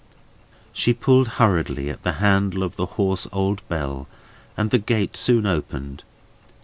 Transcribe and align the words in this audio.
She 0.73 0.95
pulled 0.95 1.27
hurriedly 1.37 1.87
at 1.91 2.01
the 2.01 2.13
handle 2.13 2.63
of 2.63 2.75
the 2.75 2.87
hoarse 2.97 3.27
old 3.31 3.61
bell, 3.69 4.07
and 4.57 4.71
the 4.71 4.79
gate 4.79 5.15
soon 5.15 5.45
opened. 5.45 6.03